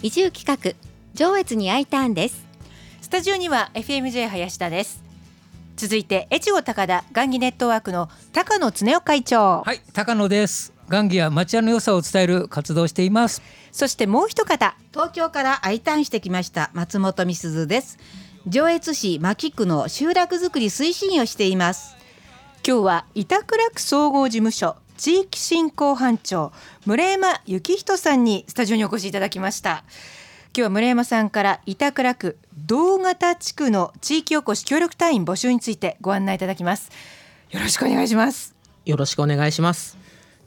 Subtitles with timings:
[0.00, 0.76] 移住企画
[1.14, 2.46] 上越に I ターンです。
[3.00, 5.02] スタジオには FMJ 林田です。
[5.76, 9.62] 続いて越後高田雁木ネットワークの高野恒夫会長。
[9.62, 10.72] はい高野です。
[10.88, 13.42] 雁木や町屋の良さを伝える活動をしています。
[13.72, 17.98] そしてもう一方東京から I ターンしてきました松本美鈴です。
[18.46, 21.96] 上越市牧区の集落づくり推進をしています。
[22.64, 26.50] 今日は板倉区総合事務所地域振興班長
[26.84, 29.84] 村山幸人さんにスタジオにお越しいただきました。
[30.48, 36.90] 今日は村山さんから板倉区道型地区の地域おこし協力隊員募集についてご案内いただきます。
[37.52, 38.56] よろしくお願いします。
[38.86, 39.96] よろしくお願いします。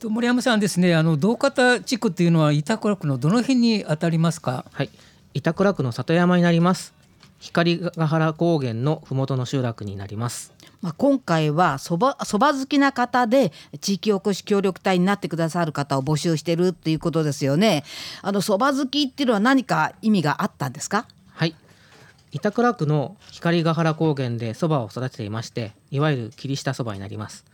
[0.03, 4.65] 森山さんですねあの道方地区っていうのは板倉区のどの辺に当たりますか？
[4.73, 4.89] はい。
[5.33, 6.93] 板倉区の里山になります。
[7.39, 17.83] 光ヶ原高原のふもとの集落になりますまあ、今回はそばそば好きな方で地域おこし協力隊になってくださる方を募集してるっていうことですよね。
[18.23, 21.05] あのそば好きっていうのは何か意味があったんですか？
[21.33, 21.55] はい
[22.31, 27.45] 板倉区の光ヶ原高原でそばを育てていましていわゆる霧下そばになります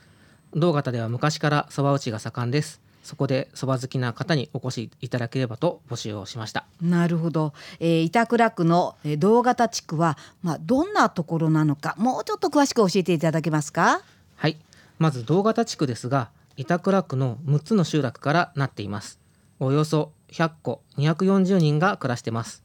[0.54, 6.66] 同型では昔からそば打ちが盛んですそこでそば好きな方にお越しいただければと募集をしました。
[6.82, 14.02] なるほど、えー、板倉区の同型地区はまあどんなところなのかもうちょっと詳しく教えていただけますか？
[14.36, 14.58] はい。
[15.00, 19.20] まず同型地区ですが板倉区の6つの集落からなっています。
[19.62, 22.62] およそ100戸240人が暮らしてます。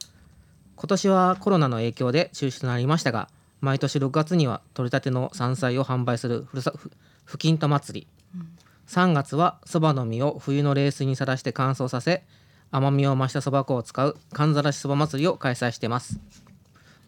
[0.75, 3.29] 今年はコロナの影響で中止となりましたが
[3.61, 6.73] 毎年6月には取れたての山菜を販売するふるさ
[7.25, 8.22] ふきんと祭り、うん
[8.89, 12.25] 3月はそばの実を冬の冷水にさらして乾燥させ
[12.71, 16.19] 甘みを増したそば粉を使うかんざらしそば祭りを開催しています。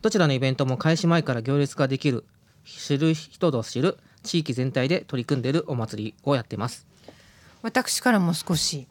[0.03, 2.25] どちらのイベントも開始前から行列ができる
[2.65, 6.87] 知る人ぞ知る地域全体で取り組んでいるお祭りをやってます。
[7.63, 8.87] 私からも少し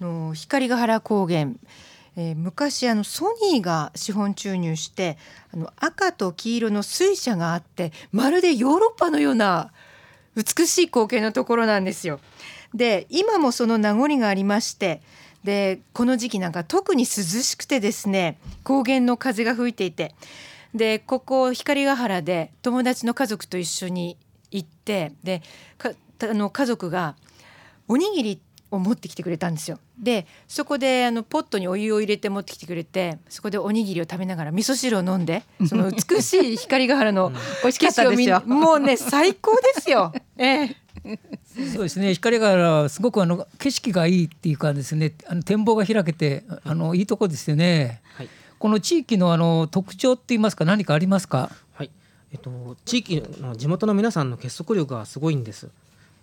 [0.00, 1.52] の光ヶ原高原
[2.18, 5.18] えー、昔あのソニーが資本注入して
[5.52, 9.70] あの赤と黄色の水車があってまるでヨーロッパのような
[10.36, 12.20] 美しい光景のところなんですよ。
[12.74, 15.00] で今もその名残がありまして
[15.44, 20.14] でこの時期なんか特に涼しくてですね高原の風が吹いていて
[20.74, 24.18] でここ光ヶ原で友達の家族と一緒に
[24.50, 25.42] 行ってで
[26.20, 27.14] あの家族が
[27.88, 28.40] おにぎり
[28.76, 29.78] を持ってきてくれたんですよ。
[29.98, 37.30] でそこであのポットにお湯を入れて持ってきてくれてそこでおにぎりを食べながら味噌汁を飲んでその美しい光ヶ原の
[37.62, 40.12] 美味しかったですよもうね最高ですよ。
[40.38, 40.76] ええ
[41.72, 48.02] そうですね光ヶ原すごくあの景色がいいっていうかですねあの展望が開けてあのいいとこですよね。
[48.14, 48.28] はい、
[48.58, 51.50] この地域のあの特徴って言いますか何かありますか？
[51.74, 51.90] はい。
[52.32, 55.68] えっと地域の地元の皆さんの結束力がすごいんです。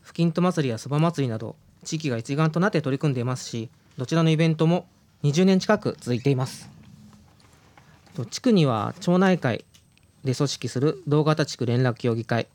[0.01, 4.87] ふきんと祭りやそば祭りなど地域が一丸となって取り組んでいますしどちらのイベントも
[5.23, 6.69] 20年近く続いています。
[8.29, 9.65] 地区には町内会
[10.23, 12.47] で組織する同型地区連絡協議会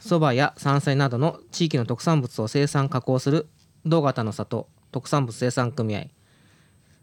[0.00, 3.46] そばや山菜などの地域の特産物を生産加工する
[3.84, 6.06] 同型の里特産物生産組合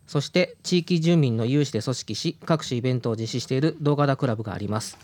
[0.07, 4.97] そして地域住民の有志で組織し各種イベントを実施している同型クラブがあります。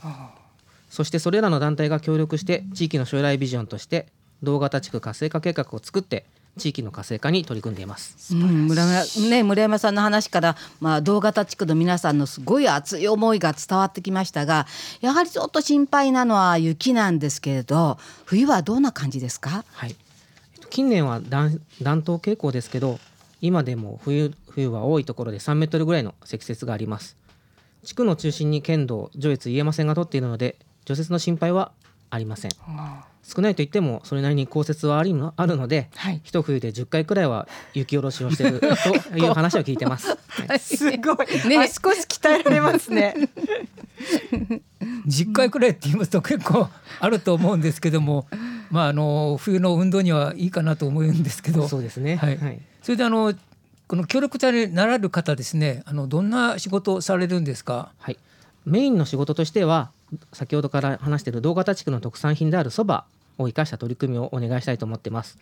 [0.90, 4.08] そしてそれらの団体が協力して地域の将来ビジョンとして
[4.41, 6.25] 同型地区活性化計画を作って
[6.57, 8.33] 地域の活性化に取り組んでいます。
[8.33, 14.66] うん、村山ね村山さんの話からまあ同型地区の皆さんのすごい熱い思いが伝わってきましたが、
[15.01, 19.66] やはりちょっと心配なのは雪なんですけれど、冬はどんな感じですか？
[19.73, 19.95] はい。
[20.69, 22.99] 近年は暖暖冬傾向ですけど、
[23.41, 27.17] 今でも冬冬は多いところで3メートルぐらいの積雪があります。
[27.83, 30.55] 地区の中心に県道上越飯山線が通っているので
[30.85, 31.72] 除雪の心配は
[32.16, 32.52] ありません。
[33.28, 38.68] 少ないと言ってもそれなりに降雪はありのあるので、はい、一冬で10回くらいは雪下ろしをしていると
[39.18, 40.09] いう話を聞いてます。
[40.48, 43.16] はい、すごい、ね、足腰鍛えられますね。
[45.08, 48.28] 10回くらいって言いますと結構あると思うんですけども、
[48.70, 52.18] まああの冬の運動にはいいかなと思うんですけど、そうですね。
[52.18, 52.38] はい。
[52.38, 53.34] はい、それであの
[53.88, 57.91] この協力隊になられる方ですね、あのどんな仕事をされるんですか？
[57.97, 58.20] はい。
[58.66, 59.91] メインの仕事としては
[60.34, 63.06] 先ほどから話している動型地区の特産品であるそば
[63.38, 65.38] を生かした取り組みをお願いしたいと思ってます。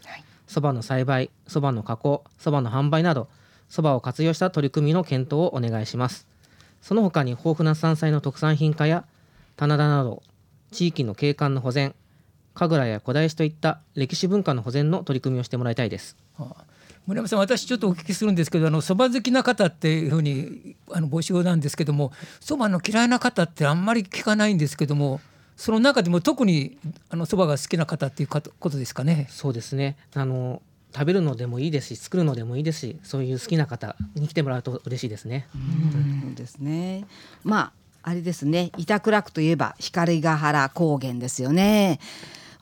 [0.48, 3.30] そば、の栽培そばの加工そばの販売など
[3.70, 6.28] そばを活用した取り組みの検討をお願いします。
[6.82, 9.06] その他に豊富な山菜の特産品化や
[9.56, 10.22] 棚田など
[10.72, 11.96] 地域の景観の保全
[12.54, 16.73] 神楽や古代史といった歴史文化の保全の取り組みをしてもらいたいです、はあ
[17.06, 25.20] 村山さん私ちょっとお聞きするんですけどあのそば好きな方っていうふうにあの募集なんですけどもそばの嫌いな方ってあんまり聞かないんですけども
[25.58, 26.78] その中でも特に
[27.10, 29.28] あのそばが好きな方っていうことですかね。
[29.30, 30.62] そうですねあの
[30.94, 35.48] 食べるのでもいいですし作るのでもいいですしそういう好きな方に来てもらうと嬉しいですね。
[35.52, 37.06] そうですね。
[37.44, 37.74] まあ
[38.04, 38.72] あれですね。
[38.78, 42.00] 板倉区といえば光ヶ原高原ですよね。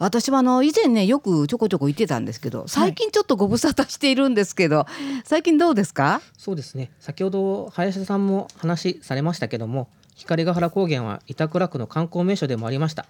[0.01, 4.87] 私もあの以前ねよくちょこちょこ行ってたんですけど最近ちょっとご無沙汰しているんですけど、
[5.23, 6.21] 最近どうですか？
[6.39, 6.89] そうですね。
[6.99, 13.05] 先ほど林さんも話されましたけども光ヶ原高原は板倉区の観光名所でもありました。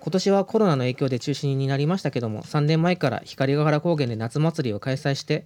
[0.00, 5.44] 今年はコロナの影響で中止になりましたけども3年前から光ヶ原高原で夏祭りを開催して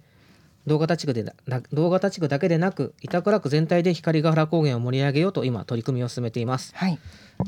[0.65, 1.33] 動画地区でな
[1.73, 6.73] 動画地区だけでなく板倉区全体で光ヶ原高原を盛り上げようと今取り組みを進めています。
[6.75, 6.99] はい。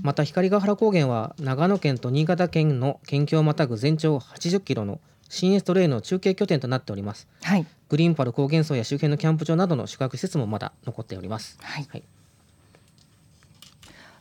[0.04, 7.28] また光ヶ原高原は長野県と新潟県の県境をまたぐ全長80キロの新エストレイの中継拠点となっております。
[7.42, 7.66] はい。
[7.88, 11.58] グリーンパル高原層や周辺のキャンプ場などの宿泊施設もまだ残っております。
[11.62, 11.88] はい。
[11.90, 12.04] はい、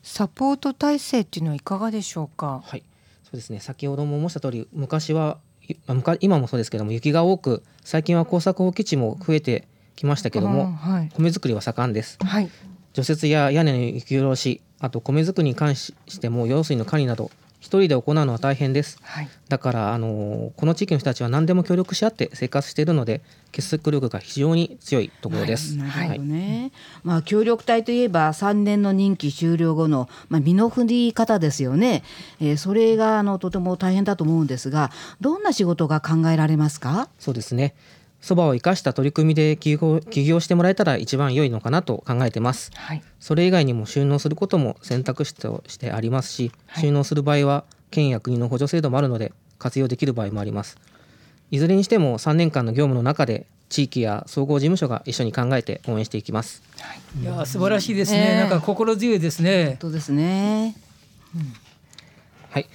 [0.03, 2.63] サポート体制っていうのはいかがでしょうか？
[2.65, 2.85] はい、
[3.25, 3.61] そうですね。
[3.61, 5.39] 先ほども申した通り、昔は
[6.21, 9.67] 今もそうですけども雪が多く、最近は耕作放棄地も増えて
[9.97, 12.19] きましたけどうんも、はい米作りは盛んです。
[12.21, 12.51] はい
[12.93, 17.31] 除雪や屋根の雪下ろし、あと米作りに関しても用水の管理など
[17.65, 18.99] 一人で行うのは大変です。
[19.03, 23.21] はいだからあのこの地域の人たちは何でも協力し合って生活しているので
[23.53, 25.77] 結束力が非常に強いところです。
[25.77, 26.73] なるほどね。
[27.05, 32.03] まあ協力隊といえば3年の任期終了後のまあ身の振り方ですよね。
[32.41, 34.91] えーそれがあのとても大変だと思うんですが、
[35.21, 37.09] どんな仕事が考えられますか？
[37.19, 37.75] そうですね。
[38.25, 42.71] そばを生かした取り組みで起業起業してもらえたら一番良いのかなと考えてます。
[42.75, 50.79] はいそれ以外にも収納することも選択肢としてありますし、はい収納する場合は県や国の補助制度もあるので活用できる場合もあります。
[51.51, 56.63] いずれにしても3年間の業務の中で地域や総合事務所が一緒に考えて応援していきます。
[57.21, 60.75] いや素晴らしいですね、ねえなんか心強いですねそうですね。
[62.49, 62.69] はい。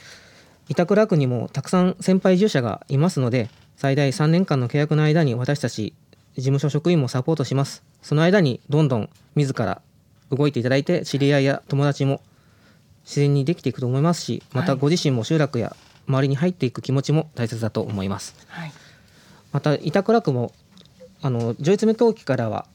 [0.67, 3.49] 板倉区にもたくさん先輩移住者がいますので、
[3.79, 5.93] 最大3年間の契約の間に私たち
[6.35, 7.81] 事務所職員もサポートします。
[8.01, 9.81] その間にどんどん自ら
[10.29, 12.21] 動いていただいて、知り合いや友達も
[13.05, 15.75] 自然にできていくと思いますし、またご自身も集落や
[16.07, 18.35] 周りに入っていく気持ちも大切だと思います。
[18.49, 18.71] はい
[19.51, 20.51] また板倉区も
[21.21, 22.65] あの上越目東駅からは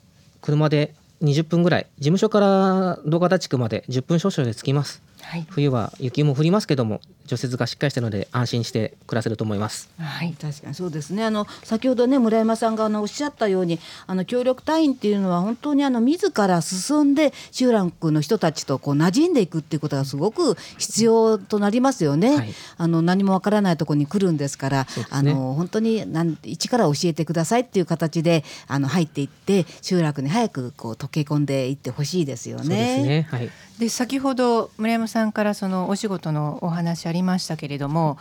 [0.41, 5.47] 車で20分ぐらい事務所から動画地区まで10分少々で着きますはい。
[5.49, 9.91] 冬は雪も降りますけども除雪がしっかりしているので安心して暮らせると思います。
[9.99, 10.35] はい。
[10.41, 11.25] 確かにそうですね。
[11.25, 22.37] あの先ほどね村山さんがあのおっしゃったようにあの協力隊員っていうのは本当にあの自ら進んで集落の人たちとこう馴染んでいくっていうことがすごく必要となりますよね。
[22.37, 22.55] はい。
[22.77, 24.89] あの何もわからないところに来るんですからね。
[25.11, 32.63] あの本当になん一から教えてくださいっていう形であの入っていって集落に早くこう溶け込んでいってほしいですよね。
[32.65, 33.29] そうですね。
[33.31, 33.51] はい。
[33.79, 38.19] で先ほど村山さんからそのお仕事のお話ありましたけれども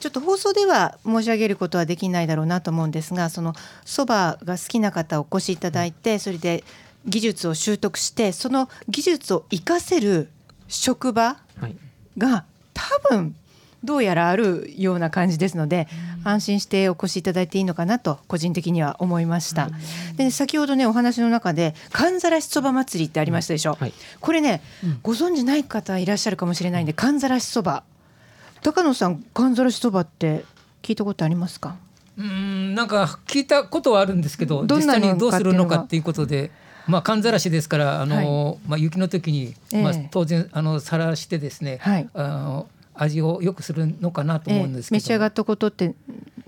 [0.00, 3.52] ちょっと放送では申し上げることはできないだろうなと思うんですがその
[3.84, 6.64] そばが好きな方お越しいただいてそれで
[7.06, 10.28] 技術を習得してその技術を活かせる
[10.66, 11.76] 職場はい。
[12.18, 13.36] が多分
[13.84, 15.86] どうやらあるような感じですので、
[16.24, 19.70] 安心してお越しいただいていいのかなと個人的には思いました。
[20.16, 23.76] で先ほどねお話の中で寒ざらしそば祭りってありましたでしょ？
[23.78, 24.62] はいこれね、
[25.02, 27.84] ご存知ない方いらっしゃるかもしれないんで寒ざらしそば。
[28.62, 30.44] 高野さん寒ざらしそばって
[30.82, 31.76] 聞いたことありますか？
[32.16, 36.50] うーんなんか聞いたことはあるんですけどどんなの実際にどうするのかっていうことで。
[36.86, 45.94] まあ、寒ざらしですからあの、まあ、雪の時に、まあええ、当然あのさらしてですね、はいあの味を良くするのかなとええ思うんですけど、召し上がったことって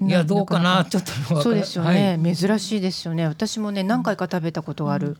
[0.00, 3.26] いやどうかななちょっとそうですよね、珍しいですよね。
[3.26, 5.16] 私もね何回か食べたことがある、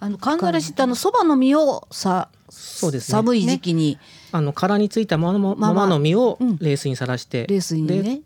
[0.00, 3.12] あのかんざらしってあのそばの実をさそうですね。
[3.12, 3.98] 寒い時期に。
[4.30, 6.58] あの殻についたままままの実をうん。
[6.58, 8.02] 冷水にさらして、冷水にね。
[8.02, 8.20] で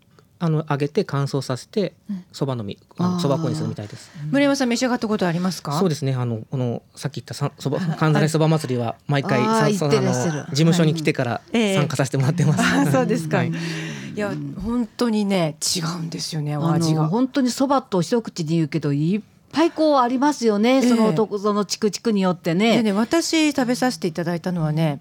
[0.45, 1.93] あの揚げて乾燥させて
[2.33, 3.13] そばの実ああー。
[3.13, 4.11] のそば粉にするみたいです。
[4.29, 5.79] 村山さん召し上がったことありますか？
[5.79, 6.13] そうですね。
[6.13, 11.75] あのこのさっき言ったさそば 関西そば祭りは毎回事務所に来てからええ。
[11.77, 12.61] 参加させてもらってます。
[12.61, 13.51] あそうですか、はい。
[13.51, 13.53] い、
[14.19, 17.03] や本当にね違うんですよね味が。
[17.03, 19.21] の本当にそばと一口で言うけどいっ
[19.53, 20.91] ぱいこうありますよね、そえ。
[20.91, 22.75] えのとその地区地区によってね。
[22.77, 24.99] でね私食べさせていただいたのはね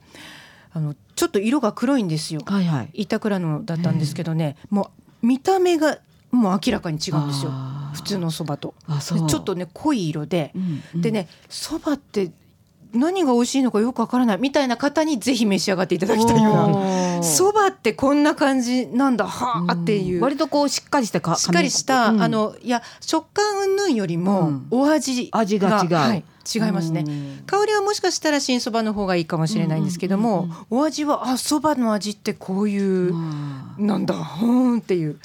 [0.72, 2.40] あのちょっと色が黒いんですよ。
[2.46, 2.90] はいはい。
[2.94, 5.98] 板倉のだったんですけどね、もう見た目が
[6.30, 7.52] もう明らかに違うんですよ。
[7.94, 8.74] 普通のそばと。
[9.02, 11.02] ちょっとね濃い色で、うんうん。
[11.02, 12.30] でねそばって
[12.94, 19.26] 何が美味しいのかよくわからないみたいな方にぜひ召し上がっていただきたいようなそばってこんな感じなんだ。
[19.26, 20.22] はあっていう。
[20.22, 22.22] 割とこうしっかりしてかしっかりした、うん。
[22.22, 24.66] あのいや食感云々よりも、うん。
[24.70, 25.94] お味味が違う。
[25.94, 27.42] はい、違いますね、うん。
[27.46, 35.18] 香りはもしかしたら新そばの方がいいかもしれないんですけども、お味はあそばの味ってこういう、あなんだほーんっていう。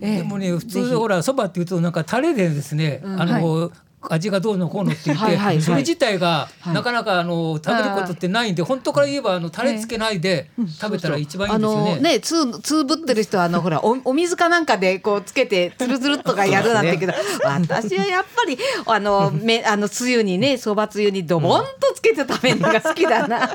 [0.00, 3.72] ええでもね普通ほらそばっていうとなんかタレでですね、あの、
[4.10, 5.62] 味がどうのこうのって言って、はいはいはい。
[5.62, 6.74] それ自体がはい。
[6.74, 11.94] なかなかあの食べることってないんで、本当から言えばあのタレつけないで食べたら一番いいあんですよね。
[11.96, 17.12] のねつつぶってる人はあのほらおお水かなんかでこうつけてつるつるっとかやるなんてけど、
[17.44, 23.50] 私はやっぱりあのめあのつゆにねそばつゆにドボンとつけて食べるのが好きだな。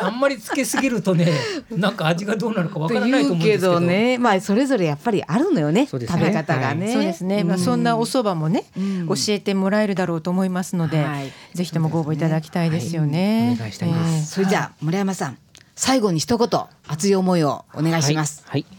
[0.00, 1.30] あんまりつけすぎるとね
[1.70, 3.74] なんか味がどうなるかわからないと思うんですけど。
[3.74, 4.18] どね。
[4.18, 5.86] まあそれぞれやっぱりあるのよねね。
[5.86, 6.92] 食べ方がね。
[6.92, 9.08] そうですね、まあ、そんなお蕎麦もね、うん。
[9.08, 11.32] 教えてもらえるだろうと思いますので、はい。
[11.54, 13.48] ぜひともご応募いただきたいですよね。
[13.48, 13.54] はい。
[13.54, 15.38] お願いしたいですそれじゃあ村山さん
[15.74, 16.48] 最後に一言
[16.86, 18.42] 熱い思いをお願いします。
[18.46, 18.78] はい、はい。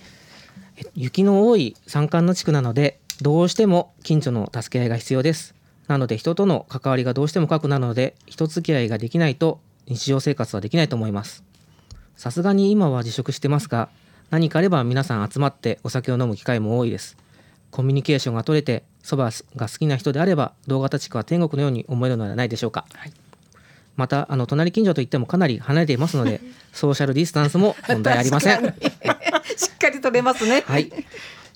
[0.77, 5.55] え雪の多い山間の地区なのでどうしても近所の助け合いが必要です。
[5.87, 11.43] なので人との関わりがどうしても深くなるので人付き合いができないと日常生活はできないと思います。
[12.17, 13.89] さすがに今は自粛してますが
[14.31, 17.15] 何かあれば皆さん集まってお酒を飲む機会も多いです
[17.71, 22.85] コミュニケーションが取れてそばが好きな人であれば動画地区は天国のように思えるのではないでしょうか、
[23.95, 26.41] またあの隣近所といってもかなり離れていますので
[26.73, 28.73] ソーシャルディスタンスも問題ありません
[29.57, 30.63] しっかり取れますね。
[30.65, 30.91] はい。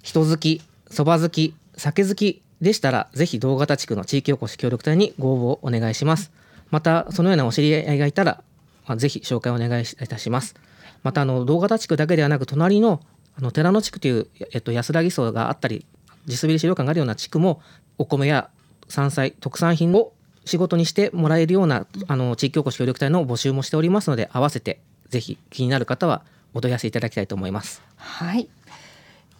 [0.02, 6.32] 人好き、そば好き、酒好きでしたら、ぜひ動型地区の地域おこし協力隊にご応募をお願いします。
[6.72, 8.44] また、そのようなお知り合いがいたら、
[8.88, 10.56] まあ、ぜひ紹介をお願いいたします。
[11.04, 13.02] また、あの動型地区だけではなく、隣の
[13.38, 15.86] あの寺の地区という、えっと、安らぎ荘があったり、
[16.28, 17.62] 地滑り資料館があるような地区も、
[17.98, 18.50] お米や
[18.88, 20.14] 山菜、特産品を
[20.46, 26.24] 仕事にしてもらえるようなあの地域おこし協力隊の募集もしておりますので、合わせてぜひ気になる方は
[26.54, 27.82] お問い合わせいただきたいと思います。
[27.96, 28.50] はい。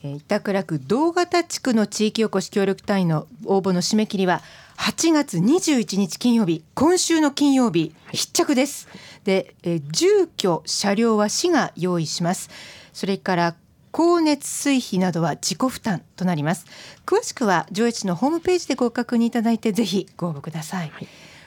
[0.04, 4.42] えー板倉区道型地区の地域おこし協力隊の応募の締め切りは
[4.78, 8.88] 8月21日金曜日今週の金曜日必着です。
[9.24, 12.50] で、えー住居車両は市が用意します。
[12.94, 13.56] それから
[13.94, 16.66] 光熱水費などは自己負担となります。
[17.06, 20.92] 詳しくは上越市のホームページでご確認いただいてぜひご応募ください。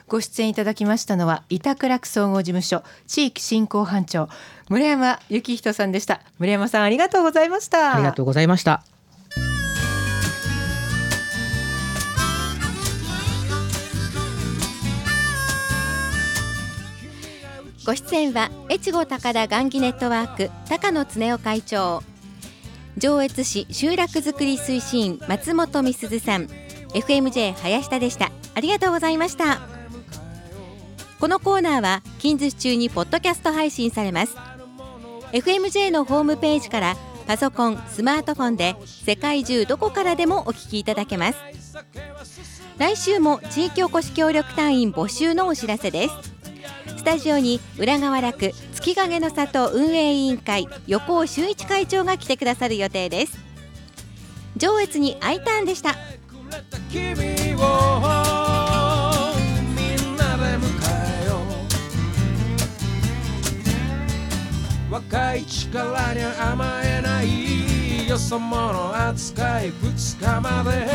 [0.07, 4.29] ご出演いただきましたのは板倉区総合事務所地域振興班長
[4.69, 8.85] 村山幸人さんでした村山さんありがとうございましたありがとうございました。
[17.87, 22.03] ご出演は越後高田雁木ネットワーク高野恒夫会長
[22.97, 26.49] 上越市集落づくり推進員松本美鈴さん。
[26.95, 28.31] FMJ 林田でした。
[28.55, 29.61] ありがとうございました。
[31.19, 34.37] このコーナーは近日中にポッドキャスト配信されます。
[35.33, 36.97] FMJ のホームページから
[37.27, 41.39] パソコンスマートフォンで世界中どこからでもお聞きいただけます。
[42.79, 46.35] 来週も地域おこし協力隊員募集のお知らせです。
[46.97, 48.53] スタジオに浦川楽
[48.85, 53.39] 月影の里運営委員会横尾修一会長が来てくださる予定です。
[54.59, 55.97] 上越に I ターンでした。
[64.91, 70.87] 若い力に甘えないよそ者扱い2日まで。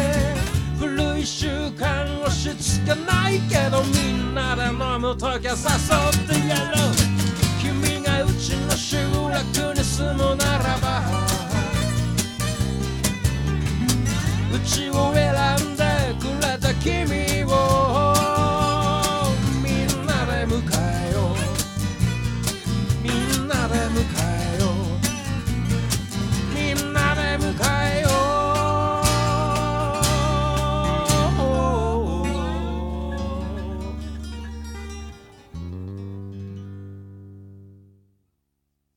[0.77, 7.08] 古い習慣押し付けないけどみんなで飲むときは誘ってやろう。
[9.39, 11.01] 楽に住むならば
[14.53, 15.18] うちを